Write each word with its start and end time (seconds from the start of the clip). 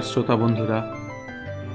নমস্কার 0.00 0.24
শ্রোতা 0.24 0.36
বন্ধুরা। 0.36 0.96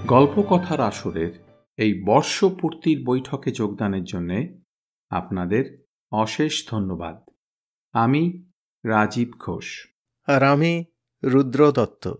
গল্প 0.07 0.41
কথার 0.41 0.79
আসরের 0.79 1.31
এই 1.77 2.03
বর্ষপূর্তির 2.07 3.03
বৈঠকে 3.05 3.51
যোগদানের 3.51 4.03
জন্য 4.03 4.47
আপনাদের 5.09 5.85
অশেষ 6.11 6.69
ধন্যবাদ। 6.69 7.29
আমি 7.93 8.45
রাজীব 8.85 9.31
ঘোষ। 9.39 9.87
আর 10.27 10.43
আমি 10.43 10.85
রুদ্র 11.23 11.71
দত্ত। 11.71 12.13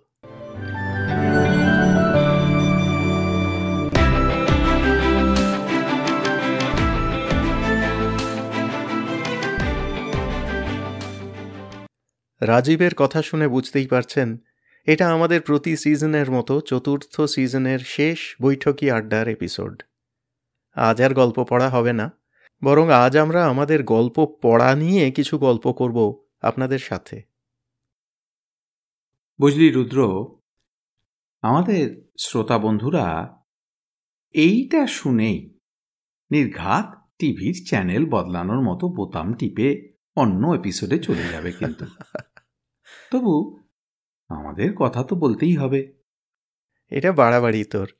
রাজীবের 12.42 12.96
কথা 12.96 13.22
শুনে 13.22 13.48
বুঝতেই 13.48 13.88
পারছেন 13.88 14.38
এটা 14.88 15.14
আমাদের 15.14 15.42
প্রতি 15.42 15.78
সিজনের 15.78 16.32
মতো 16.32 16.62
চতুর্থ 16.62 17.22
সিজনের 17.22 17.80
শেষ 17.80 18.36
বৈঠকি 18.42 18.92
আড্ডার 18.92 19.28
এপিসোড। 19.28 19.84
আজ 20.76 21.02
আর 21.02 21.14
গল্প 21.14 21.44
পড়া 21.44 21.70
হবে 21.70 21.94
না 21.94 22.12
বরং 22.64 22.90
আজ 22.90 23.18
আমরা 23.18 23.46
আমাদের 23.46 23.84
গল্প 23.84 24.26
পড়া 24.42 24.76
নিয়ে 24.76 25.12
কিছু 25.12 25.38
গল্প 25.38 25.72
করব 25.72 26.28
আপনাদের 26.42 26.80
সাথে। 26.80 27.22
বুঝলি 29.40 29.72
রুদ্র 29.72 30.00
আমাদের 31.42 32.12
শ্রোতা 32.20 32.58
বন্ধুরা 32.58 33.38
এইটা 34.34 34.88
শুনেই 34.88 35.60
নির্ঘাত 36.32 37.10
টিভির 37.20 37.66
চ্যানেল 37.68 38.06
বদলানোর 38.10 38.62
মতো 38.62 38.88
বোতাম 38.88 39.34
টিপে 39.34 39.94
অন্য 40.16 40.48
এপিসোডে 40.48 41.00
চলে 41.00 41.24
যাবে 41.32 41.52
কিন্তু। 41.52 41.86
তবু 43.12 43.65
আমাদের 44.30 44.74
কথা 44.76 45.04
তো 45.04 45.16
বলতেই 45.16 45.56
হবে। 45.56 45.94
এটা 46.92 47.12
বাড়াবাড়ি 47.12 47.64
তোর। 47.64 47.92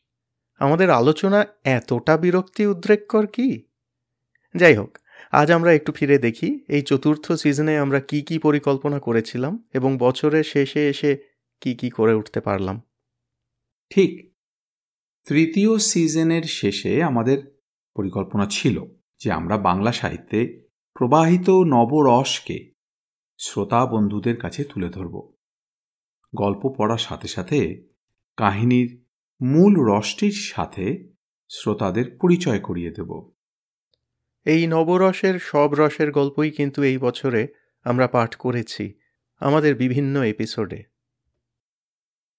আমাদের 0.60 0.90
আলোচনা 0.90 1.46
এতটা 1.64 2.18
বিরক্তি 2.18 2.68
উদ্রেককর 2.68 3.28
কি? 3.28 3.64
যাই 4.56 4.76
হোক 4.76 4.98
আজ 5.32 5.52
আমরা 5.52 5.74
একটু 5.74 5.92
ফিরে 5.92 6.18
দেখি 6.18 6.66
এই 6.68 6.82
চতুর্থ 6.82 7.32
সিজনে 7.32 7.78
আমরা 7.78 8.00
কি 8.00 8.22
কি 8.22 8.40
পরিকল্পনা 8.40 9.00
করেছিলাম 9.00 9.68
এবং 9.74 9.98
বছরের 9.98 10.44
শেষে 10.44 10.90
এসে 10.90 11.18
কি 11.62 11.76
কি 11.76 11.90
করে 11.90 12.14
উঠতে 12.14 12.42
পারলাম। 12.42 12.82
ঠিক। 13.90 14.36
তৃতীয় 15.28 15.78
সিজনের 15.78 16.44
শেষে 16.44 17.04
আমাদের 17.04 17.62
পরিকল্পনা 17.96 18.48
ছিল 18.50 18.86
যে 19.20 19.32
আমরা 19.32 19.58
বাংলা 19.58 19.92
সাহিত্যে 19.92 20.70
প্রবাহিত 20.94 21.50
নবরসকে 21.50 22.72
শ্রোতা 23.38 23.86
বন্ধুদের 23.86 24.38
কাছে 24.38 24.64
তুলে 24.64 24.90
ধরব। 24.90 25.35
গল্প 26.36 26.74
পড়ার 26.78 26.98
সাথে 26.98 27.28
সাথে 27.28 27.88
কাহিনীর 28.38 29.04
মূল 29.42 29.76
রসটির 29.80 30.32
সাথে 30.32 31.14
শ্রোতাদের 31.50 32.18
পরিচয় 32.22 32.60
করিয়ে 32.60 32.92
দেব। 32.92 33.32
এই 34.46 34.68
নবরসের 34.68 35.40
সব 35.40 35.74
রসের 35.74 36.12
গল্পই 36.12 36.52
কিন্তু 36.52 36.84
এই 36.84 36.98
বছরে 36.98 37.48
আমরা 37.84 38.08
পাঠ 38.08 38.36
করেছি 38.36 38.94
আমাদের 39.40 39.76
বিভিন্ন 39.76 40.24
এপিসোডে 40.24 40.84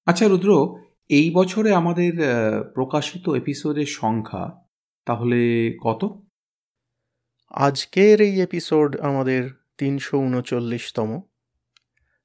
আচ্ছা 0.07 0.29
রুদ্র 0.29 0.81
এই 1.09 1.31
বছরে 1.31 1.75
আমাদের 1.75 2.13
প্রকাশিত 2.75 3.29
এপিসোডের 3.29 3.87
সংখ্যা 3.87 4.67
তাহলে 5.05 5.73
কত? 5.83 6.05
আজকের 7.51 8.21
এই 8.21 8.41
এপিসোড 8.41 9.01
আমাদের 9.01 9.51
তিনশো 9.79 10.19
উনচল্লিশতম 10.19 11.21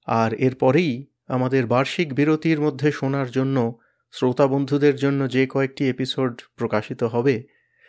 আর 0.05 0.33
এরপরেই 0.33 1.10
আমাদের 1.27 1.65
বার্ষিক 1.65 2.13
বিরতির 2.13 2.61
মধ্যে 2.61 2.91
শোনার 2.91 3.31
জন্য 3.31 3.79
শ্রোতা 4.11 4.47
বন্ধুদের 4.47 4.95
জন্য 4.95 5.29
যে 5.29 5.47
কয়েকটি 5.47 5.89
এপিসোড 5.89 6.41
প্রকাশিত 6.55 7.03
হবে, 7.03 7.43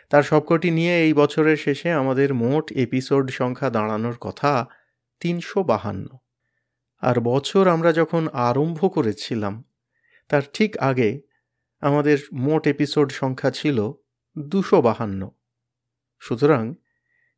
তার 0.09 0.23
সবকটি 0.23 0.71
নিয়ে 0.71 1.03
এই 1.03 1.13
বছরের 1.13 1.57
শেষে 1.57 1.91
আমাদের 1.91 2.33
মোট 2.33 2.71
এপিসোড 2.71 3.29
সংখ্যা 3.29 3.69
দাঁড়ানোর 3.69 4.17
কথা 4.21 4.67
তিনশো 5.19 5.63
বাহান্ন। 5.63 6.17
আর 7.01 7.19
বছর 7.19 7.67
আমরা 7.67 7.93
যখন 7.93 8.27
আরম্ভ 8.27 8.93
করেছিলাম, 8.93 9.63
তার 10.29 10.41
ঠিক 10.53 10.77
আগে 10.77 11.21
আমাদের 11.81 12.17
মোট 12.33 12.67
এপিসোড 12.67 13.11
সংখ্যা 13.11 13.51
ছিল 13.51 13.91
দুশো 14.39 14.81
বাহান্ন। 14.81 15.29
সুতরাং 16.19 16.73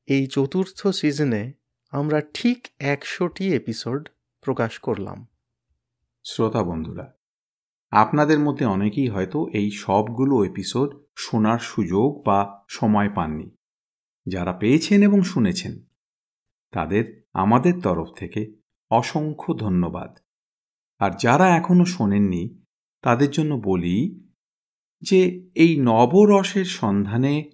এই 0.08 0.28
চতুর্থ 0.28 0.88
সিজনে 0.88 1.54
আমরা 1.92 2.22
ঠিক 2.34 2.68
একশোটি 2.80 3.56
এপিসোড 3.56 4.10
প্রকাশ 4.42 4.80
করলাম। 4.80 5.28
শ্রোতা 6.28 6.64
বন্ধুরা, 6.64 7.18
আপনাদের 7.92 8.40
মধ্যে 8.40 8.66
অনেকেই 8.66 9.10
হয়তো 9.10 9.48
এই 9.54 9.72
সবগুলো 9.72 10.44
এপিসোড 10.44 10.90
শোনার 11.18 11.60
সুযোগ 11.60 12.24
বা 12.26 12.66
সময় 12.70 13.10
পাননি। 13.16 13.58
যারা 14.26 14.54
পেয়েছেন 14.54 15.04
এবং 15.04 15.22
শুনেছেন, 15.22 15.80
তাদের 16.72 17.30
আমাদের 17.34 17.74
তরফ 17.82 18.08
থেকে 18.16 18.56
অসংখ্য 18.92 19.54
ধন্যবাদ। 19.58 20.18
আর 21.00 21.12
যারা 21.20 21.58
এখনও 21.58 21.86
শোনেননি, 21.86 22.64
তাদের 23.02 23.32
জন্য 23.32 23.62
বলি 23.64 24.26
যে 25.02 25.50
এই 25.56 25.82
নবরসের 25.82 26.66
সন্ধানে 26.66 27.52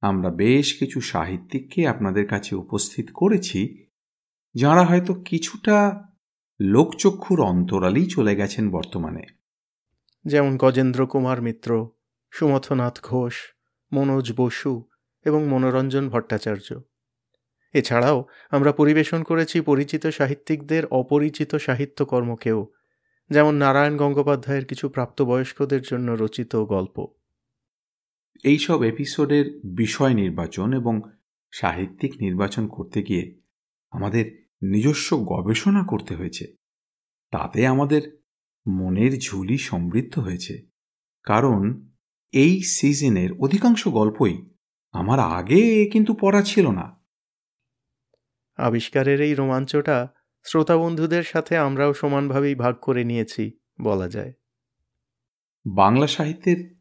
আমরা 0.00 0.30
বেশ 0.30 0.78
কিছু 0.78 1.00
সাহিত্যিককে 1.00 1.88
আপনাদের 1.88 2.28
কাছে 2.28 2.56
উপস্থিত 2.56 3.06
করেছি, 3.14 3.88
যাঁরা 4.54 4.84
হয়তো 4.84 5.14
কিছুটা 5.14 5.76
লোকচক্ষুর 6.60 7.40
অন্তরালেই 7.40 8.06
চলে 8.06 8.36
গেছেন 8.36 8.70
বর্তমানে। 8.70 9.22
যেমন 10.24 10.56
গজেন্দ্র 10.56 11.06
কুমার 11.06 11.42
মিত্র 11.42 11.88
সুমথনাথ 12.30 13.02
ঘোষ 13.02 13.34
মনোজ 13.92 14.32
বসু 14.36 14.84
এবং 15.24 15.46
মনোরঞ্জন 15.46 16.08
ভট্টাচার্য। 16.08 16.80
এছাড়াও 17.72 18.24
আমরা 18.50 18.72
পরিবেশন 18.72 19.22
করেছি 19.22 19.60
পরিচিত 19.60 20.06
সাহিত্যিকদের 20.06 20.86
অপরিচিত 20.86 21.54
সাহিত্যকর্মকেও 21.54 22.68
যেমন 23.30 23.54
নারায়ণ 23.54 23.96
গঙ্গোপাধ্যায়ের 23.96 24.64
কিছু 24.64 24.88
প্রাপ্তবয়স্কদের 24.88 25.82
জন্য 25.82 26.12
রচিত 26.12 26.56
গল্প। 26.56 27.06
এইসব 28.44 28.82
এপিসোডের 28.82 29.60
বিষয় 29.64 30.14
নির্বাচন 30.14 30.72
এবং 30.72 31.00
সাহিত্যিক 31.52 32.14
নির্বাচন 32.20 32.68
করতে 32.68 33.02
গিয়ে 33.02 33.40
আমাদের 33.90 34.43
নিজস্ব 34.70 35.16
গবেষণা 35.16 35.84
করতে 35.88 36.14
হয়েছে। 36.16 36.56
তাতে 37.30 37.66
আমাদের 37.66 38.22
মনের 38.68 39.18
ঝুলি 39.18 39.58
সমৃদ্ধ 39.58 40.18
হয়েছে। 40.18 40.62
কারণ 41.22 41.88
এই 42.32 42.62
সিজনের 42.62 43.32
অধিকাংশ 43.32 43.88
গল্পই 43.88 44.46
আমার 44.92 45.20
আগে 45.20 45.90
কিন্তু 45.92 46.14
পড়া 46.14 46.42
ছিল 46.42 46.70
না। 46.70 47.04
আবিষ্কারের 48.56 49.20
এই 49.20 49.34
রোমাঞ্চটা 49.34 50.08
শ্রোতা 50.44 50.76
বন্ধুদের 50.76 51.22
সাথে 51.22 51.56
আমরাও 51.56 51.94
সমানভাবেই 51.94 52.54
ভাগ 52.54 52.76
করে 52.80 53.04
নিয়েছি 53.04 53.58
বলা 53.80 54.08
যায়। 54.08 54.32
বাংলা 55.66 56.06
সাহিত্যের 56.06 56.74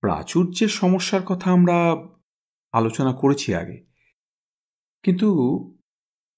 প্রাচুর্যের 0.00 0.68
সমস্যার 0.68 1.22
কথা 1.22 1.50
আমরা 1.50 1.94
আলোচনা 2.72 3.12
করেছি 3.12 3.54
আগে। 3.54 3.86
কিন্তু 5.02 5.36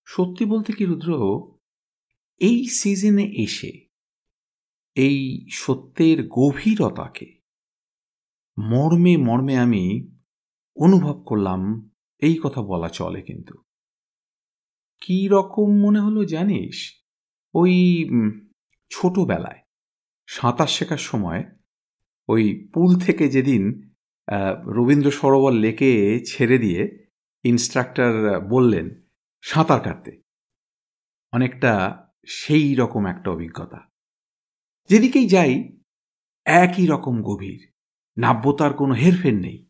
সত্যি 0.07 0.45
বলতে 0.45 0.73
কি, 0.73 0.85
রুদ্র? 0.85 1.11
এই 2.41 2.65
সিজনে 2.65 3.25
এসে, 3.45 3.73
এই 4.97 5.47
সত্যের 5.51 6.19
গভীরতাকে 6.29 7.29
মর্মে 8.59 9.17
মর্মে 9.17 9.55
আমি 9.57 9.85
অনুভব 10.77 11.17
করলাম, 11.25 11.91
এই 12.23 12.37
কথা 12.43 12.63
বলা 12.63 12.89
চলে 12.89 13.23
কিন্তু। 13.23 13.55
কি 15.01 15.29
রকম 15.29 15.69
মনে 15.85 16.01
হলো 16.01 16.25
জানিস? 16.25 16.77
ওই 17.55 17.75
ছোটবেলায়, 18.91 19.61
সাঁতার 20.29 20.67
শেখার 20.67 21.03
সময়, 21.11 21.43
ওই 22.29 22.71
পুল 22.75 22.91
থেকে 23.01 23.29
যেদিন 23.29 23.63
রবীন্দ্র 24.77 25.11
সরোবর 25.11 25.53
লেকে 25.53 25.93
ছেড়ে 26.25 26.59
দিয়ে 26.59 27.11
ইনস্ট্রাক্টর 27.45 28.13
বললেন 28.41 29.02
সাঁতার 29.43 29.81
কাটতে। 29.81 30.23
অনেকটা 31.33 32.05
সেই 32.27 32.75
রকম 32.75 33.07
একটা 33.07 33.31
অভিজ্ঞতা। 33.31 33.91
যেদিকেই 34.89 35.29
যাই, 35.29 35.79
একই 36.45 36.87
রকম 36.87 37.23
গভীর, 37.23 37.73
নাব্যতার 38.19 38.75
কোনো 38.75 38.95
হেরফের 38.95 39.35
নেই। 39.35 39.67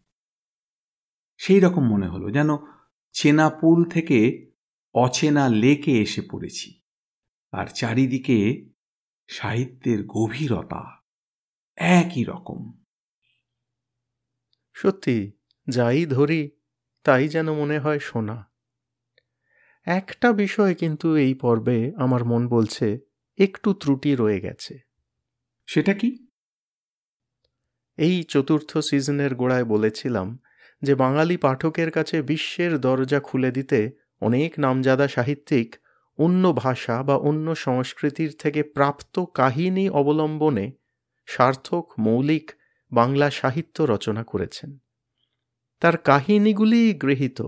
সেই 1.38 1.60
রকম 1.60 1.82
মনে 1.82 2.08
হলো 2.08 2.30
যেন 2.30 2.48
চেনা 3.12 3.50
পুল 3.50 3.84
থেকে 3.84 4.50
অচেনা 4.94 5.48
লেকে 5.48 6.02
এসে 6.02 6.22
পড়েছি 6.30 6.80
আর 7.52 7.66
চারিদিকে 7.66 8.68
সাহিত্যের 9.28 10.06
গভীরতা 10.06 11.02
একই 11.76 12.24
রকম। 12.24 12.82
সত্যি, 14.74 15.32
যাই 15.68 16.06
ধরি, 16.06 16.50
তাই 17.04 17.28
যেন 17.28 17.54
মনে 17.54 17.78
হয় 17.78 17.98
শোনা 17.98 18.51
একটা 19.86 20.32
বিষয় 20.32 20.74
কিন্তু 20.74 21.16
এই 21.16 21.34
পর্বে 21.34 21.92
আমার 21.96 22.24
মন 22.24 22.48
বলছে 22.48 22.98
একটু 23.38 23.74
ত্রুটি 23.74 24.16
রয়ে 24.16 24.40
গেছে। 24.40 24.78
সেটা 25.66 25.94
কি? 25.94 26.26
এই 27.96 28.22
চতুর্থ 28.22 28.78
সিজনের 28.78 29.34
গোড়ায় 29.34 29.64
বলেছিলাম 29.64 30.38
যে 30.82 30.94
বাঙালি 30.94 31.36
পাঠকের 31.36 31.90
কাছে 31.90 32.22
বিশ্বের 32.22 32.78
দরজা 32.78 33.20
খুলে 33.20 33.50
দিতে 33.50 33.90
অনেক 34.20 34.58
নামজাদা 34.58 35.08
সাহিত্যিক 35.08 35.76
অন্য 36.18 36.52
ভাষা 36.52 37.02
বা 37.02 37.16
অন্য 37.16 37.54
সংস্কৃতির 37.54 38.36
থেকে 38.38 38.62
প্রাপ্ত 38.62 39.24
কাহিনী 39.34 39.88
অবলম্বনে 39.88 40.72
সার্থক 41.26 41.92
মৌলিক 41.98 42.52
বাংলা 42.92 43.30
সাহিত্য 43.30 43.82
রচনা 43.82 44.24
করেছেন। 44.24 44.78
তার 45.80 45.96
কাহিনীগুলি 45.96 46.94
গৃহীত। 46.94 47.42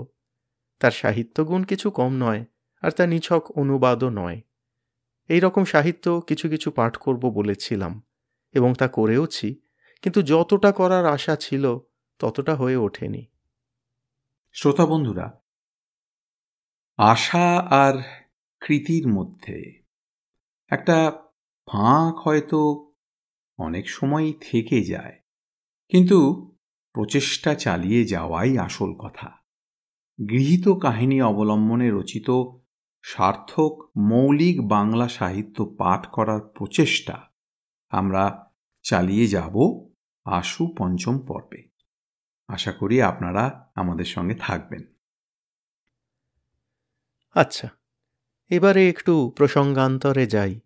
তার 0.81 0.91
সাহিত্যগুণ 0.91 1.63
কিছু 1.65 1.91
কম 1.91 2.13
নয়, 2.17 2.45
আর 2.83 2.91
তা 2.91 3.05
নিছক 3.07 3.43
অনুবাদও 3.51 4.09
নয়। 4.11 4.39
এই 5.31 5.41
রকম 5.41 5.65
সাহিত্য 5.65 6.07
কিছু 6.21 6.47
কিছু 6.49 6.69
পাঠ 6.71 6.93
করব 6.97 7.23
বলেছিলাম, 7.31 7.93
এবং 8.55 8.71
তা 8.75 8.87
করেওছি, 8.89 9.49
কিন্তু 10.05 10.21
যতটা 10.23 10.73
করার 10.73 11.05
আশা 11.07 11.37
ছিল, 11.37 11.65
ততটা 12.19 12.55
হয়ে 12.55 12.77
ওঠেনি। 12.77 13.23
শ্রোতা 14.53 14.87
বন্ধুরা, 14.87 15.27
আশা 16.99 17.47
আর 17.83 17.95
কৃতির 18.63 19.05
মধ্যে 19.09 19.59
একটা 20.71 20.97
ফাঁক 21.69 22.15
হয়তো 22.19 22.61
অনেক 23.59 23.87
সময় 23.91 24.33
থেকে 24.41 24.79
যায়, 24.83 25.17
কিন্তু 25.93 26.19
প্রচেষ্টা 26.95 27.53
চালিয়ে 27.55 28.05
যাওয়াই 28.05 28.53
আসল 28.59 28.91
কথা। 28.95 29.29
গৃহীত 30.19 30.69
কাহিনী 30.69 31.23
অবলম্বনে 31.23 31.91
রচিত 31.91 32.29
সার্থক 33.03 33.91
মৌলিক 33.97 34.69
বাংলা 34.69 35.09
সাহিত্য 35.09 35.75
পাঠ 35.79 36.07
করার 36.07 36.41
প্রচেষ্টা। 36.41 37.17
আমরা 37.91 38.53
চালিয়ে 38.83 39.27
যাব 39.27 39.87
আশু 40.25 40.75
পঞ্চম 40.79 41.19
পর্বে। 41.19 41.69
আশা 42.49 42.73
করি 42.73 43.03
আপনারা 43.03 43.73
আমাদের 43.75 44.05
সঙ্গে 44.05 44.35
থাকবেন। 44.35 44.83
আচ্ছা 47.35 47.69
এবারে 48.51 48.89
একটু 48.89 49.33
প্রসঙ্গান্তরে 49.37 50.27
যাই। 50.27 50.61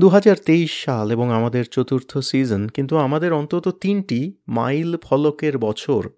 দু 0.00 0.08
হাজার 0.08 0.36
তেইশ 0.36 0.84
সাল 0.84 1.10
এবং 1.10 1.30
আমাদের 1.30 1.64
চতুর্থ 1.64 2.18
সিজন, 2.18 2.68
কিন্তু 2.68 2.96
আমাদের 2.96 3.32
অন্তত 3.32 3.68
তিনটি 3.68 4.34
মাইল 4.48 4.96
ফলকের 4.96 5.58
বছর 5.58 6.08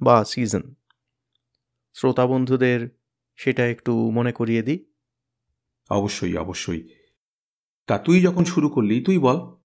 বা 0.00 0.24
সিজন। 0.24 0.74
শ্রোতা 1.94 2.26
বন্ধুদের 2.26 2.88
সেটা 3.36 3.66
একটু 3.66 4.10
মনে 4.10 4.32
করিয়ে 4.32 4.62
দিই। 4.62 4.92
অবশ্যই 5.90 6.36
অবশ্যই। 6.36 6.88
তা 7.86 7.98
তুই 7.98 8.22
যখন 8.22 8.44
শুরু 8.44 8.68
করলি 8.68 9.00
তুই 9.00 9.18
বল। 9.18 9.56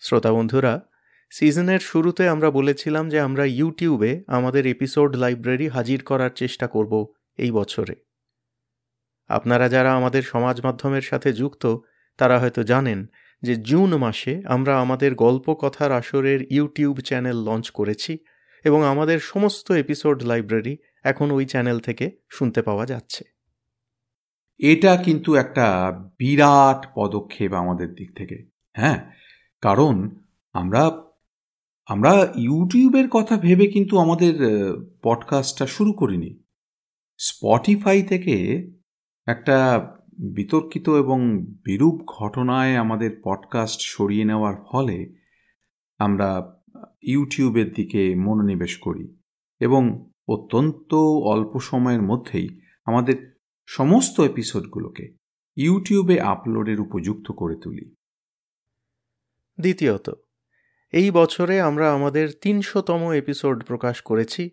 শ্রোতা 0.00 0.32
বন্ধুরা 0.32 0.88
সিজনের 1.30 1.80
শুরুতে 1.80 2.28
আমরা 2.28 2.50
বলেছিলাম 2.50 3.08
যে 3.08 3.20
আমরা 3.20 3.44
ইউটিউবে 3.44 4.24
আমাদের 4.26 4.66
এপিসোড 4.66 5.16
লাইব্রেরি 5.16 5.68
হাজির 5.68 6.02
করার 6.02 6.30
চেষ্টা 6.30 6.66
করব 6.66 7.12
এই 7.36 7.50
বছরে। 7.50 7.94
আপনারা 9.28 9.68
যারা 9.68 9.94
আমাদের 9.94 10.22
সমাজ 10.22 10.64
মাধ্যমের 10.64 11.02
সাথে 11.02 11.32
যুক্ত 11.32 11.76
তারা 12.18 12.40
হয়তো 12.40 12.62
জানেন 12.62 13.06
যে 13.42 13.56
জুন 13.56 13.96
মাসে 13.96 14.42
আমরা 14.46 14.80
আমাদের 14.80 15.14
গল্প 15.14 15.54
কথার 15.54 15.92
আসরের 15.92 16.52
ইউটিউব 16.52 17.00
চ্যানেল 17.00 17.36
লঞ্চ 17.36 17.70
করেছি 17.70 18.18
এবং 18.64 18.84
আমাদের 18.84 19.20
সমস্ত 19.20 19.72
এপিসোড 19.72 20.22
লাইব্রেরি 20.22 20.78
এখন 21.06 21.30
ওই 21.30 21.46
চ্যানেল 21.46 21.78
থেকে 21.78 22.10
শুনতে 22.30 22.62
পাওয়া 22.62 22.86
যাচ্ছে। 22.86 23.24
এটা 24.58 24.96
কিন্তু 24.96 25.34
একটা 25.34 25.92
বিরাট 26.18 26.86
পদক্ষেপ 26.94 27.52
আমাদের 27.52 27.94
দিক 27.94 28.16
থেকে 28.16 28.50
হ্যাঁ? 28.76 29.12
কারণ 29.60 30.10
আমরা 30.52 31.02
আমরা 31.86 32.32
ইউটিউবের 32.34 33.08
কথা 33.08 33.36
ভেবে 33.36 33.66
কিন্তু 33.66 33.98
আমাদের 33.98 34.34
পডকাস্টটা 35.02 35.66
শুরু 35.66 35.92
করিনি। 35.92 36.42
স্পটিফাই 37.18 38.02
থেকে 38.02 38.36
একটা 39.26 39.56
বিতর্কিত 40.18 40.88
এবং 40.88 41.46
বিরূপ 41.64 42.02
ঘটনায় 42.06 42.76
আমাদের 42.76 43.20
পডকাস্ট 43.24 43.80
সরিয়ে 43.80 44.24
নেওয়ার 44.24 44.54
ফলে 44.72 45.14
আমরা 45.98 46.60
ইউটিউবের 47.02 47.72
দিকে 47.72 48.14
মনোনিবেশ 48.14 48.76
করি 48.76 49.16
এবং 49.60 50.10
অত্যন্ত 50.28 50.94
অল্প 51.24 51.58
সময়ের 51.58 52.02
মধ্যেই 52.02 52.60
আমাদের 52.84 53.40
সমস্ত 53.66 54.20
এপিসোডগুলোকে 54.20 55.16
ইউটিউবে 55.56 56.20
আপলোডের 56.20 56.80
উপযুক্ত 56.80 57.32
করে 57.32 57.56
তুলি। 57.62 57.94
দ্বিতীয়ত, 59.60 60.10
এই 60.92 61.10
বছরে 61.10 61.60
আমরা 61.60 61.92
আমাদের 61.92 62.28
তিনশোতম 62.40 63.12
এপিসোড 63.12 63.64
প্রকাশ 63.64 64.02
করেছি 64.02 64.50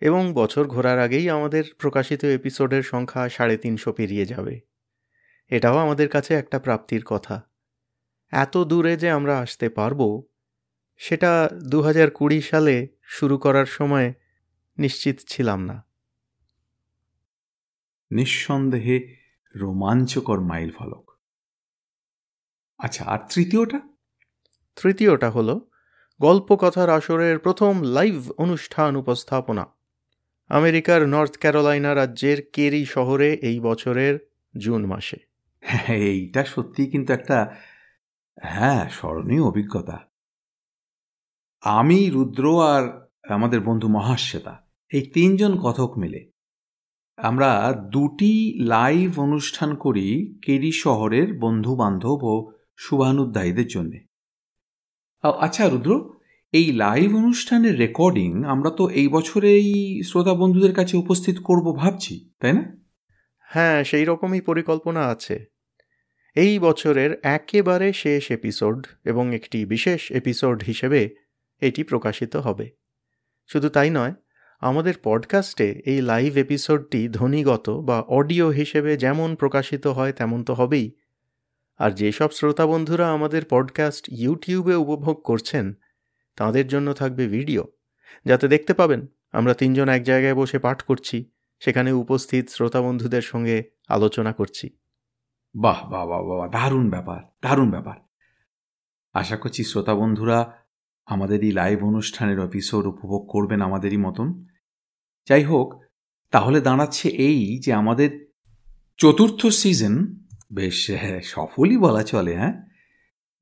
এবং 0.00 0.32
বছর 0.32 0.66
ঘোরার 0.66 0.98
আগেই 0.98 1.30
আমাদের 1.30 1.64
প্রকাশিত 1.78 2.24
এপিসোডের 2.24 2.82
সংখ্যা 2.82 3.28
সাড়ে 3.28 3.56
তিনশো 3.56 3.92
পেরিয়ে 3.92 4.26
যাবে। 4.26 4.60
এটাও 5.48 5.76
আমাদের 5.76 6.08
কাছে 6.08 6.34
একটা 6.34 6.58
প্রাপ্তির 6.58 7.04
কথা। 7.04 7.42
এত 8.30 8.58
দূরে 8.58 8.96
যে 8.96 9.10
আমরা 9.10 9.38
আসতে 9.38 9.68
পারব, 9.68 10.22
সেটা 10.96 11.50
দু 11.70 11.82
হাজার 11.82 12.10
কুড়ি 12.10 12.40
সালে 12.40 12.88
শুরু 13.02 13.38
করার 13.38 13.66
সময় 13.66 14.12
নিশ্চিত 14.78 15.20
ছিলাম 15.28 15.64
না। 15.64 15.84
নিঃসন্দেহে 18.10 19.16
রোমাঞ্চকর 19.56 20.40
মাইল 20.40 20.70
ফলক। 20.70 21.10
আচ্ছা 22.78 23.04
আর 23.04 23.18
তৃতীয়টা? 23.34 23.80
তৃতীয়টা 24.82 25.30
হলো 25.30 25.70
গল্পকথার 26.20 26.90
আসরের 26.90 27.38
প্রথম 27.38 27.82
লাইভ 27.82 28.32
অনুষ্ঠান 28.38 28.96
উপস্থাপনা। 28.96 29.66
আমেরিকার 30.48 31.08
নর্থ 31.08 31.38
ক্যারোলাইনা 31.38 31.94
রাজ্যের 31.94 32.50
কেরি 32.52 32.84
শহরে 32.84 33.34
এই 33.34 33.60
বছরের 33.60 34.18
জুন 34.58 34.86
মাসে। 34.86 35.16
হ্যাঁ 35.60 35.96
এইটা 35.96 36.44
সত্যি 36.44 36.86
কিন্তু 36.86 37.12
একটা 37.12 37.56
হ্যাঁ 38.42 38.88
স্মরণীয় 38.88 39.42
অভিজ্ঞতা। 39.42 39.98
আমি 41.60 42.10
রুদ্র 42.10 42.66
আর 42.66 43.08
আমাদের 43.28 43.60
বন্ধু 43.60 43.88
মহাশ্বেতা। 43.88 44.65
এই 44.92 45.02
তিনজন 45.14 45.52
কথক 45.62 45.90
মিলে। 45.98 46.20
আমরা 47.18 47.50
দুটি 47.92 48.34
লাইভ 48.64 49.08
অনুষ্ঠান 49.20 49.70
করি 49.74 50.08
কেরি 50.42 50.72
শহরের 50.72 51.28
বন্ধু 51.38 51.72
বান্ধব 51.76 52.18
ও 52.24 52.34
শুভানুদ্দায়ীদের 52.76 53.68
জন্যে। 53.68 53.98
আচ্ছা 55.40 55.64
রুদ্র, 55.68 55.90
এই 56.54 56.66
লাইভ 56.72 57.08
অনুষ্ঠানের 57.16 57.74
রেকর্ডিং 57.78 58.30
আমরা 58.44 58.70
তো 58.70 58.84
এই 58.90 59.08
বছরেই 59.08 59.68
শ্রোতা 60.02 60.34
বন্ধুদের 60.34 60.74
কাছে 60.74 60.94
উপস্থিত 60.96 61.36
করব 61.44 61.66
ভাবছি, 61.76 62.14
তাই 62.40 62.52
না? 62.52 62.64
হ্যাঁ 63.48 63.78
সেই 63.84 64.04
রকমই 64.04 64.40
পরিকল্পনা 64.40 65.02
আছে। 65.06 65.36
এই 66.36 66.52
বছরের 66.58 67.10
একেবারে 67.36 67.88
শেষ 67.92 68.24
এপিসোড 68.30 68.78
এবং 69.04 69.24
একটি 69.34 69.58
বিশেষ 69.66 70.00
এপিসোড 70.10 70.58
হিসেবে 70.62 71.00
এটি 71.62 71.82
প্রকাশিত 71.84 72.34
হবে। 72.36 72.66
শুধু 73.50 73.68
তাই 73.68 73.90
নয় 73.90 74.14
আমাদের 74.60 74.94
পডকাস্টে 75.02 75.82
এই 75.86 76.02
লাইভ 76.02 76.36
এপিসোডটি 76.36 77.08
ধ্বনিগত 77.08 77.70
বা 77.70 78.00
অডিও 78.00 78.48
হিসেবে 78.48 78.96
যেমন 78.96 79.34
প্রকাশিত 79.34 79.86
হয়, 79.86 80.12
তেমন 80.12 80.44
তো 80.44 80.54
হবেই। 80.54 80.96
আর 81.78 81.90
যেসব 81.90 82.30
শ্রোতা 82.30 82.66
বন্ধুরা 82.66 83.12
আমাদের 83.12 83.42
পডকাস্ট 83.50 84.08
ইউটিউবে 84.08 84.74
উপভোগ 84.74 85.22
করছেন, 85.22 85.74
তাদের 86.36 86.68
জন্য 86.68 86.92
থাকবে 86.92 87.26
ভিডিও 87.26 87.64
যাতে 88.24 88.48
দেখতে 88.48 88.74
পাবেন, 88.74 89.06
আমরা 89.32 89.54
তিনজন 89.54 89.88
এক 89.88 90.02
জায়গায় 90.02 90.34
বসে 90.34 90.58
পাঠ 90.58 90.82
করছি, 90.82 91.30
সেখানে 91.58 91.92
উপস্থিত 91.92 92.48
শ্রোতা 92.48 92.80
বন্ধুদের 92.80 93.22
সঙ্গে 93.22 93.62
আলোচনা 93.88 94.32
করছি। 94.32 94.70
বাহ 95.54 95.90
বাহ 95.90 96.06
বাহ 96.06 96.24
বাহ, 96.24 96.48
দারুণ 96.48 96.90
ব্যাপার 96.90 97.20
দারুণ 97.42 97.70
ব্যাপার। 97.70 97.96
আশা 99.12 99.36
করছি 99.36 99.64
শ্রোতা 99.64 99.94
বন্ধুরা 99.94 100.65
আমাদের 101.06 101.38
এই 101.44 101.52
লাইভ 101.52 101.78
অনুষ্ঠানের 101.84 102.38
এপিসোড 102.38 102.86
উপভোগ 102.86 103.22
করবেন 103.30 103.60
আমাদেরই 103.60 103.96
মতন। 103.96 104.28
যাই 105.28 105.44
হোক 105.44 105.68
তাহলে 106.32 106.60
দাঁড়াচ্ছে 106.60 107.08
এই 107.08 107.58
যে 107.58 107.72
আমাদের 107.72 108.10
চতুর্থ 108.98 109.46
সিজন 109.46 109.94
বেশ 110.52 110.90
হ্যাঁ, 110.90 111.20
সফলই 111.24 111.76
বলা 111.76 112.02
চলে 112.02 112.36
হ্যাঁ? 112.36 112.54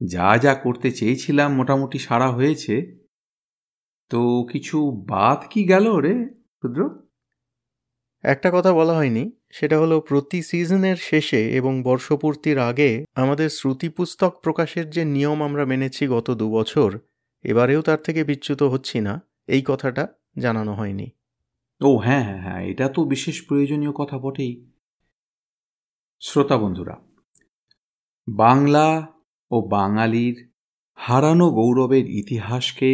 যা 0.00 0.38
যা 0.38 0.54
করতে 0.54 0.90
চেয়েছিলাম 0.90 1.54
মোটামুটি 1.54 1.98
সারা 1.98 2.28
হয়েছে। 2.30 2.74
তো 4.10 4.46
কিছু 4.52 4.76
বাদ 5.08 5.38
কি 5.50 5.64
গেল 5.64 5.86
রে 5.96 6.14
রুদ্র? 6.64 6.80
একটা 8.24 8.50
কথা 8.54 8.72
বলা 8.72 8.94
হয়নি 8.96 9.24
সেটা 9.50 9.78
হলো 9.78 10.00
প্রতি 10.00 10.42
সিজনের 10.42 10.96
শেষে 10.96 11.42
এবং 11.52 11.82
বর্ষপূর্তির 11.82 12.58
আগে 12.58 13.04
আমাদের 13.14 13.48
শ্রুতি 13.50 13.88
পুস্তক 13.88 14.32
প্রকাশের 14.42 14.90
যে 14.90 15.04
নিয়ম 15.04 15.42
আমরা 15.42 15.64
মেনেছি 15.64 16.06
গত 16.06 16.30
দু 16.30 16.46
বছর 16.50 16.90
এবারেও 17.44 17.80
তার 17.88 18.00
থেকে 18.06 18.20
বিচ্যুত 18.24 18.60
হচ্ছি 18.72 18.98
না, 19.06 19.14
এই 19.48 19.62
কথাটা 19.66 20.02
জানানো 20.38 20.72
হয়নি। 20.74 21.06
ও 21.80 21.90
হ্যাঁ 22.04 22.24
হ্যাঁ 22.28 22.42
হ্যাঁ 22.44 22.62
এটা 22.70 22.86
তো 22.94 23.00
বিশেষ 23.04 23.36
প্রয়োজনীয় 23.48 23.92
কথা 24.00 24.16
বটেই। 24.18 24.52
শ্রোতা 26.22 26.56
বন্ধুরা, 26.58 26.96
বাংলা 28.28 28.88
ও 29.50 29.56
বাঙালির 29.76 30.36
হারানো 30.98 31.46
গৌরবের 31.50 32.06
ইতিহাসকে 32.20 32.90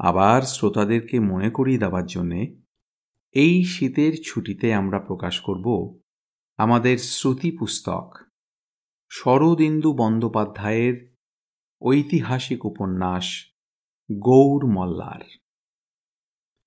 আবার 0.00 0.40
শ্রোতাদেরকে 0.54 1.16
মনে 1.30 1.48
করিয়ে 1.56 1.82
দেওয়ার 1.84 2.06
জন্যে 2.06 2.40
এই 3.34 3.56
শীতের 3.64 4.14
ছুটিতে 4.24 4.66
আমরা 4.74 4.98
প্রকাশ 4.98 5.34
করব 5.40 5.66
আমাদের 6.58 6.96
শ্রুতি 7.14 7.50
পুস্তক, 7.58 8.06
শরদিন্দু 9.12 9.90
বন্দ্যোপাধ্যায়ের 10.02 10.96
ঐতিহাসিক 11.84 12.64
উপন্যাস 12.64 13.52
গৌর 14.12 14.66
মল্লার। 14.66 15.38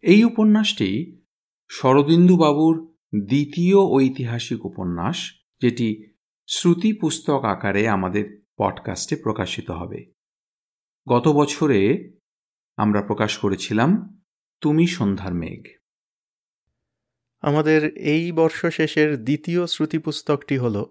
এই 0.01 0.23
উপন্যাসটি 0.23 1.21
শরদিন্দুবাবুর 1.69 2.95
দ্বিতীয় 3.25 3.77
ঐতিহাসিক 3.77 4.65
উপন্যাস, 4.65 5.31
যেটি 5.61 6.13
শ্রুতি 6.47 6.93
পুস্তক 6.93 7.43
আকারে 7.43 7.87
আমাদের 7.87 8.45
পডকাস্টে 8.57 9.15
প্রকাশিত 9.15 9.71
হবে। 9.71 10.13
গত 11.09 11.27
বছরে 11.27 12.11
আমরা 12.77 13.01
প্রকাশ 13.01 13.37
করেছিলাম 13.37 14.21
তুমি 14.61 14.87
সন্ধ্যার 14.87 15.33
মেঘ। 15.33 15.63
আমাদের 17.41 17.97
এই 17.97 18.31
বর্ষ 18.31 18.65
শেষের 18.65 19.23
দ্বিতীয় 19.23 19.67
শ্রুতি 19.67 19.97
পুস্তকটি 19.97 20.57
হল 20.57 20.85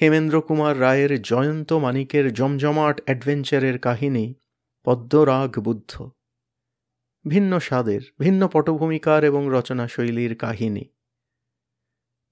হেমেন্দ্র 0.00 0.40
কুমার 0.40 0.80
রায়ের 0.80 1.22
জয়ন্ত 1.22 1.72
মানিকের 1.72 2.32
জমজমাট 2.32 3.00
অ্যাডভেঞ্চারের 3.04 3.78
কাহিনী 3.78 4.34
পদ্মরাগ 4.84 5.58
বুদ্ধ। 5.58 6.10
ভিন্ন 7.26 7.58
স্বাদের, 7.58 8.00
ভিন্ন 8.20 8.48
পটভূমিকার 8.48 9.24
এবং 9.24 9.48
রচনাশৈলীর 9.50 10.36
কাহিনী। 10.36 10.84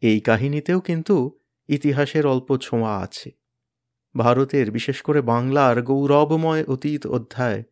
এই 0.00 0.20
কাহিনীতেও 0.20 0.80
কিন্তু 0.80 1.38
ইতিহাসের 1.68 2.26
অল্প 2.26 2.56
ছোঁয়া 2.56 2.98
আছে। 2.98 3.30
ভারতের, 4.16 4.70
বিশেষ 4.70 5.02
করে 5.02 5.20
বাংলার, 5.20 5.82
গৌরবময় 5.82 6.64
অতীত 6.64 7.06
অধ্যায়, 7.06 7.62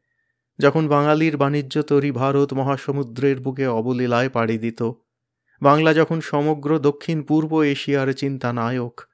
যখন 0.59 0.89
বাঙালির 0.89 1.37
বাণিজ্য 1.37 1.83
তরি 1.83 2.11
ভারত 2.11 2.55
মহাসমুদ্রের 2.55 3.41
বুকে 3.41 3.67
অবলীলায় 3.67 4.29
পাড়ি 4.29 4.59
দিত, 4.59 4.91
বাংলা 5.63 5.95
যখন 5.95 6.21
সমগ্র 6.21 6.79
দক্ষিণ 6.79 7.23
পূর্ব 7.23 7.63
এশিয়ার 7.63 8.15
চিন্তা 8.15 8.53
নায়ক 8.53 9.14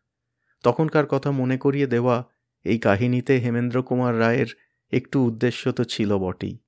তখনকার 0.63 1.07
কথা 1.07 1.31
মনে 1.31 1.59
করিয়ে 1.59 1.87
দেওয়া 1.87 2.25
এই 2.65 2.79
কাহিনীতে 2.79 3.37
হেমেন্দ্র 3.37 3.83
কুমার 3.83 4.21
রায়ের 4.21 4.47
একটু 4.91 5.25
উদ্দেশ্য 5.25 5.73
তো 5.73 5.85
ছিল 5.85 6.19
বটেই। 6.19 6.59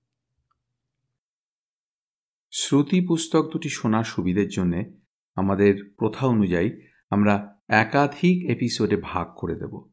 শ্রুতি 2.50 3.06
পুস্তক 3.06 3.50
দুটি 3.52 3.68
শোনার 3.68 4.04
সুবিধের 4.04 4.48
জন্যে 4.48 4.92
আমাদের 5.34 5.94
প্রথা 5.98 6.26
অনুযায়ী 6.26 6.80
আমরা 7.10 7.60
একাধিক 7.68 8.50
এপিসোডে 8.50 8.96
ভাগ 8.96 9.26
করে 9.36 9.54
দেব। 9.54 9.90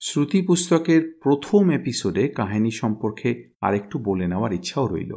শ্রুতি 0.00 0.46
পুস্তকের 0.46 1.20
প্রথম 1.22 1.70
এপিসোডে 1.70 2.28
কাহিনী 2.28 2.70
সম্পর্কে 2.70 3.50
আরেকটু 3.60 3.98
বলে 3.98 4.28
নেওয়ার 4.28 4.52
ইচ্ছাও 4.52 4.86
রইল। 4.86 5.12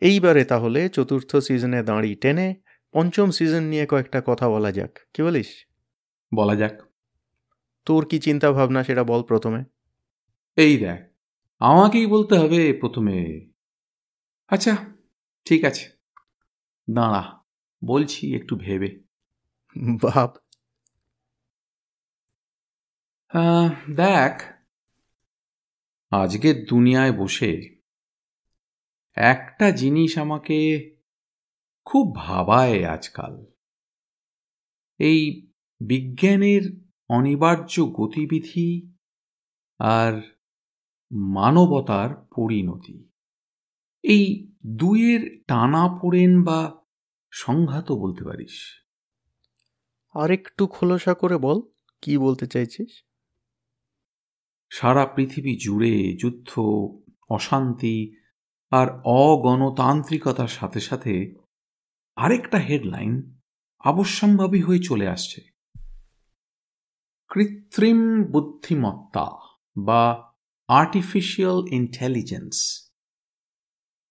এইবারে 0.00 0.44
তাহলে 0.44 0.88
চতুর্থ 0.88 1.36
সিজনে 1.36 1.82
দাঁড়ি 1.82 2.14
টেনে 2.14 2.54
পঞ্চম 2.92 3.30
সিজন 3.30 3.62
নিয়ে 3.62 3.86
কয়েকটা 3.86 4.22
কথা 4.26 4.48
বলা 4.48 4.72
যাক। 4.72 4.98
কি 5.14 5.22
বলিস? 5.22 5.66
বলা 6.34 6.54
যাক। 6.56 6.82
তোর 7.84 8.06
কি 8.06 8.18
চিন্তা 8.18 8.52
ভাবনা 8.52 8.84
সেটা 8.84 9.04
বল 9.04 9.22
প্রথমে। 9.22 9.64
এই 10.56 10.78
দেখ 10.78 11.00
আমাকেই 11.58 12.06
বলতে 12.06 12.34
হবে 12.38 12.72
প্রথমে। 12.72 13.48
আচ্ছা 14.48 14.76
ঠিক 15.44 15.64
আছে। 15.64 15.90
দাঁড়া 16.94 17.44
বলছি 17.84 18.34
একটু 18.34 18.56
ভেবে। 18.56 19.00
ভাব 20.02 20.36
দেখ 23.96 24.42
আজকের 26.10 26.64
দুনিয়ায় 26.64 27.12
বসে 27.12 27.78
একটা 29.16 29.70
জিনিস 29.70 30.18
আমাকে 30.18 30.58
খুব 31.90 32.14
ভাবায় 32.14 32.84
আজকাল। 32.84 33.46
এই 34.98 35.50
বিজ্ঞানের 35.80 36.84
অনিবার্য 37.08 37.82
গতিবিধি 37.92 38.92
আর 39.78 40.22
মানবতার 41.12 42.26
পরিণতি। 42.36 43.08
এই 44.02 44.52
দুয়ের 44.66 45.44
টানা 45.46 45.98
পড়েন 46.02 46.44
বা 46.44 46.84
সংঘাতও 47.30 47.98
বলতে 47.98 48.24
পারিস। 48.24 48.84
আরেকটু 50.14 50.66
খোলসা 50.66 51.14
করে 51.14 51.38
বল 51.38 51.60
কি 52.02 52.18
বলতে 52.18 52.46
চাইছিস? 52.46 53.04
সারা 54.70 55.06
পৃথিবী 55.06 55.56
জুড়ে 55.60 56.16
যুদ্ধ 56.16 56.58
অশান্তি 57.28 58.16
আর 58.70 59.00
অগণতান্ত্রিকতার 59.04 60.48
সাথে 60.48 60.80
সাথে 60.80 61.34
আরেকটা 62.18 62.58
হেডলাইন 62.58 63.38
অবশ্যম্ভাবী 63.84 64.62
হয়ে 64.62 64.78
চলে 64.78 65.08
আসছে। 65.08 65.40
কৃত্রিম 67.28 68.24
বুদ্ধিমত্তা 68.24 69.26
বা 69.76 70.32
আর্টিফিশিয়াল 70.68 71.64
ইন্টেলিজেন্স 71.70 72.88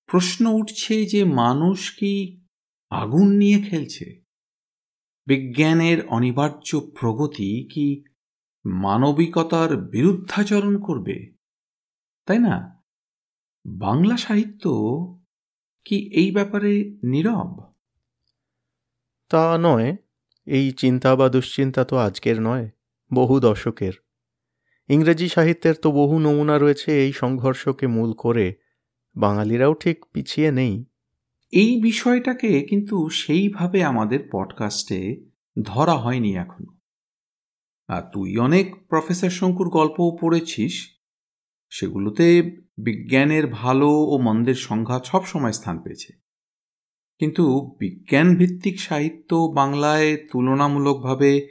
প্রশ্ন 0.06 0.46
উঠছে 0.46 1.06
যে 1.06 1.24
মানুষ 1.24 2.00
কি 2.00 2.42
আগুন 2.90 3.28
নিয়ে 3.28 3.62
খেলছে? 3.62 4.24
বিজ্ঞানের 5.26 6.08
অনিবার্য 6.08 6.80
প্রগতি 7.00 7.70
কি 7.74 8.04
মানবিকতার 8.66 9.78
বিরুদ্ধাচরণ 9.78 10.82
করবে? 10.82 11.36
তাই 12.26 12.40
না? 12.40 12.84
বাংলা 13.66 14.18
সাহিত্য 14.18 14.70
কি 15.86 16.10
এই 16.14 16.32
ব্যাপারে 16.32 16.98
নীরব? 17.04 17.77
তা 19.30 19.58
নয়, 19.58 19.96
এই 20.46 20.72
চিন্তা 20.72 21.16
বা 21.16 21.30
দুশ্চিন্তা 21.30 21.84
তো 21.86 21.98
আজকের 21.98 22.42
নয়, 22.42 22.70
বহু 23.14 23.40
দশকের। 23.40 23.94
ইংরেজি 24.90 25.30
সাহিত্যের 25.30 25.76
তো 25.76 25.92
বহু 25.92 26.20
নমুনা 26.20 26.58
রয়েছে 26.58 27.06
এই 27.06 27.14
সংঘর্ষকে 27.14 27.88
মূল 27.88 28.14
করে, 28.14 28.56
বাঙালিরাও 29.16 29.74
ঠিক 29.74 30.06
পিছিয়ে 30.06 30.52
নেই। 30.52 30.86
এই 31.52 31.82
বিষয়টাকে 31.82 32.62
কিন্তু 32.62 33.10
সেইভাবে 33.10 33.84
আমাদের 33.84 34.20
পডকাস্টে 34.32 35.26
ধরা 35.62 35.94
হয়নি 35.94 36.36
এখনও। 36.36 36.78
আর 37.88 38.02
তুই 38.14 38.38
অনেক 38.38 38.88
প্রফেসর 38.88 39.30
শঙ্কুর 39.30 39.70
গল্পও 39.70 40.18
পড়েছিস, 40.22 40.88
সেগুলোতে 41.70 42.42
বিজ্ঞানের 42.78 43.48
ভালো 43.48 43.90
ও 43.90 44.18
মন্দের 44.18 44.56
সংঘাত 44.56 45.06
সবসময় 45.06 45.52
স্থান 45.52 45.80
পেয়েছে। 45.80 46.27
কিন্তু 47.20 47.76
বিজ্ঞান 47.80 48.36
ভিত্তিক 48.36 48.80
সাহিত্য 48.80 49.36
বাংলায় 49.36 50.18
তুলনামূলকভাবে 50.32 51.48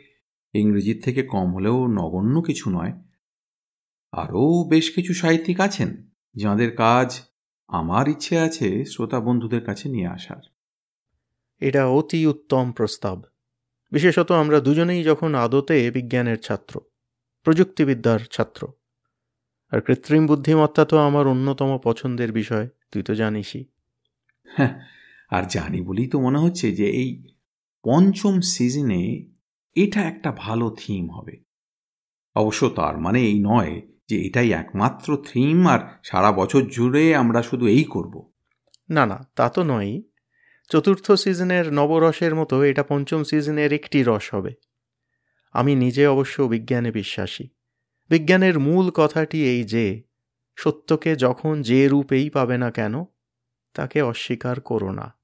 ইংরেজির 0.54 1.02
থেকে 1.04 1.22
কম 1.22 1.54
হলেও 1.54 1.86
নগণ্য 1.86 2.42
কিছু 2.42 2.70
নয়। 2.70 2.92
আরও 4.12 4.64
বেশ 4.68 4.90
কিছু 4.90 5.14
সাহিত্যিক 5.14 5.60
আছেন 5.60 6.10
যাঁদের 6.34 6.76
কাজ 6.76 7.20
আমার 7.68 8.08
ইচ্ছে 8.08 8.38
আছে 8.38 8.84
শ্রোতা 8.84 9.20
বন্ধুদের 9.20 9.64
কাছে 9.64 9.88
নিয়ে 9.88 10.06
আসার। 10.06 10.42
এটা 11.60 11.86
অতি 11.86 12.26
উত্তম 12.26 12.72
প্রস্তাব। 12.72 13.22
বিশেষত 13.92 14.32
আমরা 14.32 14.60
দুজনেই 14.60 15.02
যখন 15.02 15.34
আদতে 15.34 15.90
বিজ্ঞানের 15.90 16.38
ছাত্র 16.38 16.80
প্রযুক্তিবিদ্যার 17.42 18.20
ছাত্র। 18.20 18.68
আর 19.72 19.80
কৃত্রিম 19.80 20.26
বুদ্ধিমত্তা 20.26 20.84
তো 20.84 20.98
আমার 20.98 21.26
অন্যতম 21.26 21.78
পছন্দের 21.82 22.32
বিষয় 22.32 22.68
তুই 22.92 23.02
তো 23.02 23.14
জানিসই। 23.14 23.64
হ্যাঁ 24.44 24.80
আর 25.30 25.42
জানি 25.44 25.80
বলেই 25.80 26.06
তো 26.06 26.20
মনে 26.20 26.38
হচ্ছে 26.38 26.72
যে 26.72 26.86
এই 26.90 27.24
পঞ্চম 27.84 28.40
সিজনে 28.40 29.32
এটা 29.74 30.00
একটা 30.02 30.32
ভালো 30.32 30.76
থিম 30.78 31.10
হবে। 31.10 31.36
অবশ্য 32.34 32.68
তার 32.68 32.98
মানে 32.98 33.20
এই 33.20 33.38
নয় 33.42 33.82
যে 34.08 34.22
এটাই 34.22 34.52
একমাত্র 34.52 35.16
থিম 35.32 35.66
আর 35.66 35.78
সারা 36.02 36.32
বছর 36.32 36.62
জুড়ে 36.62 37.14
আমরা 37.14 37.42
শুধু 37.42 37.66
এই 37.66 37.84
করব। 37.84 38.32
না 38.90 39.06
না, 39.06 39.30
তা 39.36 39.48
তো 39.48 39.62
নয়ই। 39.62 40.02
চতুর্থ 40.70 41.12
সিজনের 41.12 41.72
নবরসের 41.72 42.34
মতো 42.34 42.62
এটা 42.62 42.82
পঞ্চম 42.82 43.22
সিজনের 43.22 43.72
একটি 43.72 44.02
রস 44.02 44.34
হবে। 44.34 44.50
আমি 45.52 45.74
নিজে 45.74 46.06
অবশ্য 46.06 46.42
বিজ্ঞানে 46.42 46.90
বিশ্বাসী। 46.90 47.48
বিজ্ঞানের 48.10 48.58
মূল 48.58 48.90
কথাটি 48.90 49.44
এই 49.46 49.64
যে, 49.64 50.02
সত্যকে 50.56 51.16
যখন 51.16 51.62
যে 51.62 51.88
রূপেই 51.88 52.30
পাবে 52.30 52.58
না 52.58 52.70
কেন 52.70 53.04
তাকে 53.76 54.02
অস্বীকার 54.02 54.60
করো 54.60 54.90
না। 54.90 55.16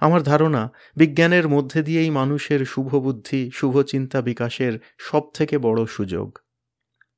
আমার 0.00 0.22
ধারণা, 0.22 0.72
বিজ্ঞানের 0.96 1.48
মধ্যে 1.48 1.82
দিয়েই 1.82 2.10
মানুষের 2.10 2.64
শুভবুদ্ধি, 2.64 3.50
শুভচিন্তা 3.54 4.22
বিকাশের 4.22 4.78
সব 4.98 5.22
থেকে 5.34 5.58
বড় 5.58 5.86
সুযোগ। 5.86 6.38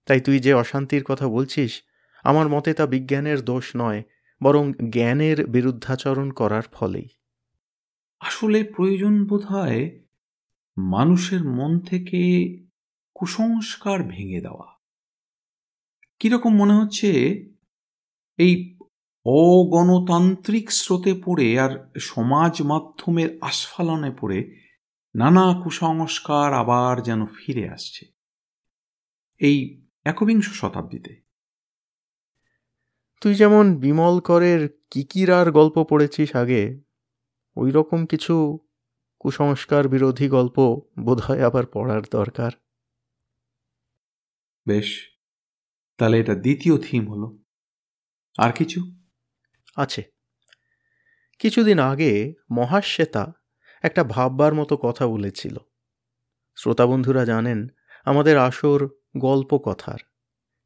তাই 0.06 0.20
তুই 0.20 0.38
যে 0.38 0.54
অশান্তির 0.54 1.04
কথা 1.04 1.28
বলছিস, 1.28 1.82
আমার 2.24 2.48
মতে 2.48 2.74
তা 2.74 2.86
বিজ্ঞানের 2.86 3.40
দোষ 3.40 3.72
নয়, 3.76 4.02
বরং 4.42 4.72
জ্ঞানের 4.90 5.46
বিরুদ্ধাচরণ 5.46 6.30
করার 6.30 6.62
ফলেই। 6.72 7.08
আসলে 8.20 8.64
প্রয়োজন 8.64 9.26
বোধ 9.26 9.44
হয় 9.44 10.00
মানুষের 10.76 11.44
মন 11.44 11.80
থেকে 11.80 12.20
কুসংস্কার 13.14 14.02
ভেঙে 14.02 14.40
দেওয়া। 14.40 14.68
কীরকম 16.20 16.52
মনে 16.56 16.72
হচ্ছে, 16.72 17.10
এই 18.38 18.73
অগণতান্ত্রিক 19.24 20.72
স্রোতে 20.72 21.14
পড়ে 21.24 21.60
আর 21.60 21.90
সমাজ 22.00 22.62
মাধ্যমের 22.62 23.38
আস্ফালনে 23.40 24.12
পড়ে 24.20 24.60
নানা 25.14 25.60
কুসংস্কার 25.64 26.52
আবার 26.52 27.02
যেন 27.02 27.26
ফিরে 27.26 27.68
আসছে। 27.68 28.06
এই 29.38 29.86
একবিংশ 30.04 30.52
শতাব্দীতে। 30.52 31.22
তুই 33.20 33.34
যেমন 33.34 33.76
বিমল 33.76 34.20
করের 34.20 34.68
কিকিরার 34.90 35.52
গল্প 35.52 35.82
পড়েছিস 35.82 36.36
আগে 36.36 36.80
ওই 37.56 37.70
রকম 37.70 38.06
কিছু 38.06 38.58
কুসংস্কার 39.18 39.88
বিরোধী 39.88 40.28
গল্প 40.28 40.80
বোধহয় 41.00 41.46
আবার 41.46 41.66
পড়ার 41.66 42.02
দরকার। 42.10 42.50
বেশ 44.66 45.08
তাহলে 45.98 46.20
এটা 46.20 46.34
দ্বিতীয় 46.34 46.78
থিম 46.78 47.12
হলো। 47.12 47.38
আর 48.38 48.52
কিছু? 48.52 49.03
আছে। 49.76 50.02
কিছুদিন 51.38 51.78
আগে 51.78 52.34
মহাশ্বেতা 52.50 53.32
একটা 53.82 54.04
ভাববার 54.04 54.54
মতো 54.54 54.76
কথা 54.76 55.06
বলেছিল। 55.06 55.58
শ্রোতাবন্ধুরা 56.56 57.24
জানেন, 57.24 57.68
আমাদের 58.04 58.38
আসর 58.38 58.88
গল্প 59.16 59.58
কথার, 59.58 59.98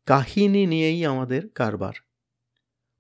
কাহিনী 0.07 0.67
নিয়েই 0.67 1.05
আমাদের 1.05 1.49
কারবার। 1.49 1.93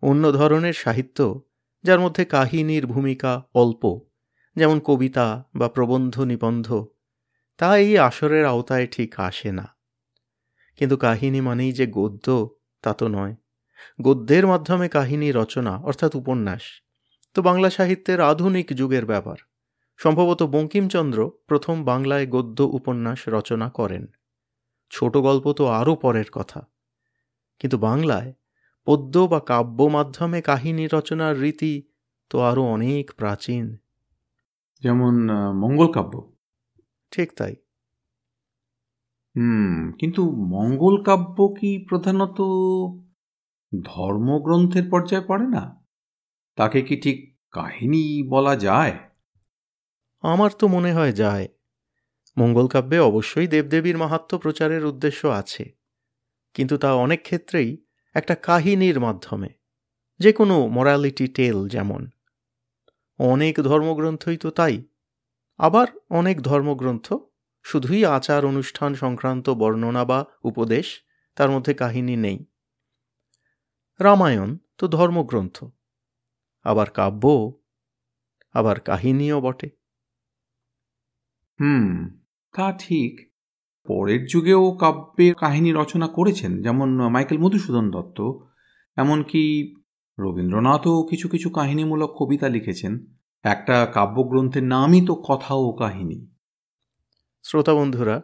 অন্য 0.03 0.33
ধরনের 0.33 0.73
সাহিত্য, 0.73 1.43
যার 1.83 2.00
মধ্যে 2.00 2.25
কাহিনীর 2.25 2.87
ভূমিকা 2.87 3.47
অল্প, 3.55 4.00
যেমন 4.57 4.81
কবিতা 4.81 5.45
বা 5.55 5.69
প্রবন্ধ 5.69 6.21
নিবন্ধ, 6.21 6.87
তা 7.59 7.77
এই 7.77 7.99
আসরের 7.99 8.47
আওতায় 8.47 8.87
ঠিক 8.87 9.21
আসে 9.21 9.53
না। 9.53 9.77
কিন্তু 10.77 10.97
কাহিনী 10.97 11.41
মানেই 11.41 11.73
যে 11.73 11.87
গদ্য, 11.87 12.57
তা 12.83 12.93
তো 12.95 13.09
নয়। 13.09 13.35
গদ্যের 14.03 14.47
মাধ্যমে 14.47 14.89
কাহিনী 14.89 15.33
রচনা 15.33 15.79
অর্থাৎ 15.79 16.15
উপন্যাস। 16.15 16.63
তো 17.35 17.43
বাংলা 17.43 17.71
সাহিত্যের 17.71 18.21
আধুনিক 18.21 18.73
যুগের 18.73 19.07
ব্যাপার। 19.07 19.39
সম্ভবত 20.01 20.43
বঙ্কিমচন্দ্র 20.43 21.31
প্রথম 21.47 21.85
বাংলায় 21.85 22.27
গদ্য 22.27 22.63
উপন্যাস 22.63 23.29
রচনা 23.29 23.69
করেন। 23.71 24.07
ছোট 24.91 25.17
গল্প 25.17 25.53
তো 25.53 25.67
আরও 25.67 25.95
পরের 25.97 26.29
কথা। 26.33 26.61
কিন্তু 27.61 27.79
বাংলায় 27.79 28.35
পদ্য 28.87 29.19
বা 29.19 29.41
কাব্য 29.41 29.83
মাধ্যমে 29.83 30.41
কাহিনী 30.41 30.89
রচনার 30.93 31.41
রীতি 31.41 31.75
তো 32.31 32.41
আরও 32.41 32.63
অনেক 32.63 33.15
প্রাচীন। 33.17 33.65
যেমন 34.83 35.15
মঙ্গল 35.55 35.93
কাব্য। 35.93 36.15
ঠিক 37.13 37.33
তাই। 37.37 37.55
হুম 39.35 39.93
কিন্তু 40.01 40.23
মঙ্গল 40.49 41.03
কাব্য 41.03 41.49
কি 41.61 41.87
প্রধানত 41.89 42.39
ধর্মগ্রন্থের 43.85 44.91
পর্যায়ে 44.91 45.25
পড়ে 45.27 45.47
না? 45.49 45.85
তাকে 46.57 46.83
কি 46.83 46.97
ঠিক 46.97 47.39
কাহিনী 47.51 48.29
বলা 48.29 48.57
যায়? 48.57 48.93
আমার 50.23 50.51
তো 50.51 50.69
মনে 50.69 50.93
হয় 50.93 51.13
যায়। 51.13 51.49
মঙ্গলকাব্যে 52.39 52.99
অবশ্যই 52.99 53.47
দেবদেবীর 53.47 53.99
মাহাত্ম 53.99 54.39
প্রচারের 54.39 54.85
উদ্দেশ্য 54.85 55.29
আছে। 55.29 55.75
কিন্তু 56.55 56.79
তা 56.79 56.95
অনেক 56.95 57.23
ক্ষেত্রেই 57.23 57.87
একটা 58.15 58.35
কাহিনীর 58.35 59.01
মাধ্যমে 59.01 59.49
যে 60.19 60.33
কোনো 60.33 60.66
মোরালিটি 60.66 61.27
টেল 61.27 61.69
যেমন। 61.69 62.11
অনেক 63.19 63.61
ধর্মগ্রন্থই 63.61 64.37
তো 64.37 64.51
তাই, 64.51 64.85
আবার 65.59 65.87
অনেক 66.11 66.40
ধর্মগ্রন্থ 66.40 67.14
শুধুই 67.62 68.05
আচার 68.05 68.47
অনুষ্ঠান 68.47 68.95
সংক্রান্ত 68.95 69.51
বর্ণনা 69.51 70.05
বা 70.05 70.25
উপদেশ 70.45 71.03
তার 71.37 71.51
মধ্যে 71.51 71.75
কাহিনী 71.75 72.16
নেই। 72.16 72.47
রামায়ণ 74.01 74.59
তো 74.79 74.89
ধর্মগ্রন্থ। 74.89 75.65
আবার 76.65 76.91
কাব্য 76.91 77.25
আবার 78.53 78.81
কাহিনীও 78.81 79.41
বটে। 79.41 79.69
হুম 81.61 82.19
তা 82.55 82.73
ঠিক। 82.79 83.33
পরের 83.87 84.27
যুগেও 84.27 84.73
কাব্যের 84.73 85.35
কাহিনী 85.35 85.73
রচনা 85.73 86.09
করেছেন 86.09 86.63
যেমন 86.63 87.09
মাইকেল 87.09 87.39
মধুসূদন 87.39 87.91
দত্ত। 87.91 88.33
এমনকি 88.97 89.75
রবীন্দ্রনাথও 90.19 91.03
কিছু 91.03 91.29
কিছু 91.29 91.51
কাহিনীমূলক 91.51 92.11
কবিতা 92.19 92.49
লিখেছেন। 92.49 93.07
একটা 93.45 93.87
কাব্যগ্রন্থের 93.95 94.65
নামই 94.65 95.07
তো 95.07 95.15
কথা 95.15 95.55
ও 95.55 95.73
কাহিনী। 95.73 96.27
শ্রোতা 97.43 97.75
বন্ধুরা 97.75 98.23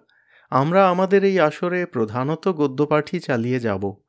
আমরা 0.51 0.91
আমাদের 0.91 1.25
এই 1.25 1.41
আসরে 1.41 1.87
প্রধানত 1.87 2.49
গদ্যপাঠই 2.49 3.21
চালিয়ে 3.21 3.61
যাব। 3.61 4.04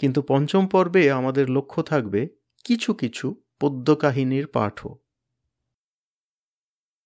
কিন্তু 0.00 0.22
পঞ্চম 0.22 0.66
পর্বে 0.66 1.10
আমাদের 1.10 1.50
লক্ষ্য 1.50 1.82
থাকবে 1.82 2.28
কিছু 2.64 2.94
কিছু 2.94 3.42
পদ্য 3.60 3.96
কাহিনীর 3.96 4.46
পাঠও। 4.46 4.98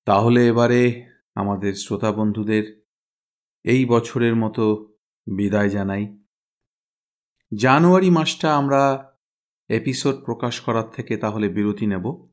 তাহলে 0.05 0.49
এবারে 0.49 1.11
আমাদের 1.35 1.75
শ্রোতা 1.75 2.13
বন্ধুদের 2.13 2.87
এই 3.65 3.85
বছরের 3.85 4.37
মতো 4.37 4.95
বিদায় 5.27 5.69
জানাই। 5.69 6.25
জানুয়ারি 7.57 8.11
মাসটা 8.11 8.57
আমরা 8.57 9.13
এপিসোড 9.69 10.25
প্রকাশ 10.25 10.61
করার 10.61 10.91
থেকে 10.91 11.17
তাহলে 11.17 11.49
বিরতি 11.49 11.87
নেব 11.87 12.29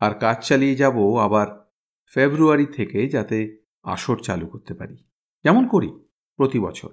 আর 0.00 0.14
কাজ 0.14 0.46
চালিয়ে 0.46 0.74
যাব 0.74 1.16
আবার 1.18 1.72
ফেব্রুয়ারি 2.06 2.66
থেকে 2.66 3.08
যাতে 3.08 3.62
আসর 3.82 4.18
চালু 4.18 4.46
করতে 4.46 4.74
পারি। 4.74 4.96
যেমন 5.44 5.68
করি 5.68 5.90
প্রতি 6.36 6.58
বছর। 6.58 6.90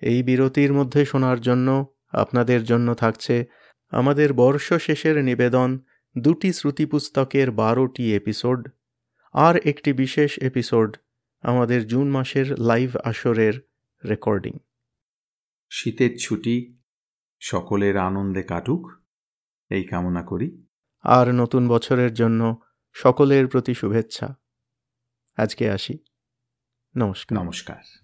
এই 0.00 0.22
বিরতির 0.22 0.72
মধ্যে 0.72 1.04
শোনার 1.04 1.40
জন্য 1.40 1.93
আপনাদের 2.14 2.64
জন্য 2.64 2.94
থাকছে 2.94 3.46
আমাদের 3.90 4.32
বর্ষ 4.32 4.74
শেষের 4.74 5.24
নিবেদন 5.24 5.80
দুটি 6.18 6.52
শ্রুতি 6.52 6.86
পুস্তকের 6.86 7.50
বারোটি 7.50 8.16
এপিসোড 8.16 8.68
আর 9.32 9.56
একটি 9.56 9.92
বিশেষ 9.92 10.38
এপিসোড 10.38 10.96
আমাদের 11.42 11.86
জুন 11.86 12.10
মাসের 12.10 12.60
লাইভ 12.60 12.96
আসরের 12.96 13.54
রেকর্ডিং। 14.08 14.58
শীতের 15.70 16.10
ছুটি 16.20 16.78
সকলের 17.40 17.96
আনন্দে 17.96 18.42
কাটুক 18.42 18.90
এই 19.70 19.84
কামনা 19.84 20.22
করি। 20.22 20.66
আর 21.02 21.32
নতুন 21.32 21.68
বছরের 21.68 22.14
জন্য 22.14 22.60
সকলের 22.92 23.48
প্রতি 23.48 23.74
শুভেচ্ছা। 23.74 24.34
আজকে 25.36 25.70
আসি। 25.70 25.98
নমস্কার। 26.96 27.38
নমস্কার। 27.38 28.03